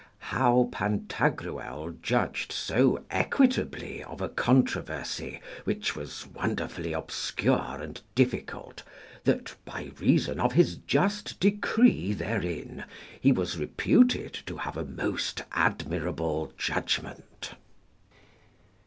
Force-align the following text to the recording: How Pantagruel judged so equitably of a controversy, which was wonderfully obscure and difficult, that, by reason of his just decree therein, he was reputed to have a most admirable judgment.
How 0.33 0.67
Pantagruel 0.71 1.91
judged 2.01 2.51
so 2.51 3.03
equitably 3.11 4.03
of 4.03 4.19
a 4.19 4.29
controversy, 4.29 5.41
which 5.63 5.95
was 5.95 6.25
wonderfully 6.25 6.91
obscure 6.91 7.77
and 7.79 8.01
difficult, 8.15 8.81
that, 9.25 9.53
by 9.63 9.91
reason 9.99 10.39
of 10.39 10.53
his 10.53 10.77
just 10.77 11.39
decree 11.39 12.13
therein, 12.13 12.85
he 13.19 13.31
was 13.31 13.59
reputed 13.59 14.33
to 14.47 14.57
have 14.57 14.75
a 14.75 14.83
most 14.85 15.43
admirable 15.51 16.51
judgment. 16.57 17.51